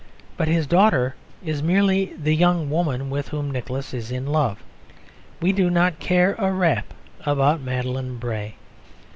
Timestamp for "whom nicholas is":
3.27-4.09